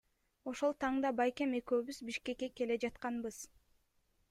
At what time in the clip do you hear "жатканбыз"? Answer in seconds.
2.87-3.41